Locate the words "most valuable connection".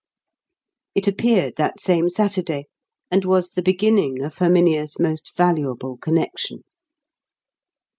4.99-6.63